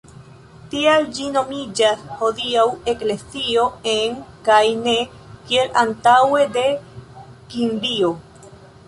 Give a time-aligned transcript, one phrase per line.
[0.69, 2.63] Tial ĝi nomiĝas hodiaŭ
[2.93, 4.15] eklezio "en"
[4.47, 4.95] kaj ne
[5.51, 6.65] kiel antaŭe "de"
[7.53, 8.11] Kimrio.